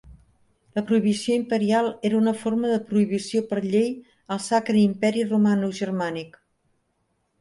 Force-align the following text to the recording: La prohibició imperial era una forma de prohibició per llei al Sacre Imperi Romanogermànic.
La 0.77 0.83
prohibició 0.91 1.35
imperial 1.39 1.89
era 2.09 2.17
una 2.21 2.33
forma 2.39 2.71
de 2.73 2.79
prohibició 2.87 3.43
per 3.51 3.61
llei 3.67 3.87
al 4.37 4.41
Sacre 4.49 4.83
Imperi 4.87 5.27
Romanogermànic. 5.31 6.41